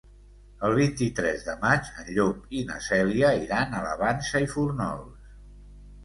[0.67, 5.29] El vint-i-tres de maig en Llop i na Cèlia iran a la Vansa i Fórnols.